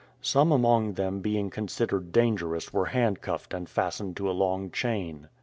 [0.23, 5.29] Some among them being considered dangerous were handcuffed and fastened to a long chain.